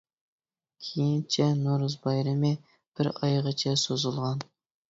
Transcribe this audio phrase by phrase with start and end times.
[0.85, 4.43] كېيىنچە نورۇز بايرىمى بىر ئايغىچە سوزۇلغان.